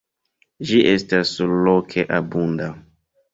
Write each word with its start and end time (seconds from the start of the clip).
Ĝi 0.69 0.79
estas 0.91 1.33
surloke 1.41 2.07
abunda. 2.21 2.73